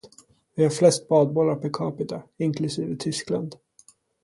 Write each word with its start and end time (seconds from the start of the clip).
Vi 0.55 0.63
har 0.63 0.69
flest 0.77 1.07
badbollar 1.07 1.55
per 1.55 1.69
capita, 1.73 2.21
inklusive 2.37 2.95
Tyskland. 2.95 3.55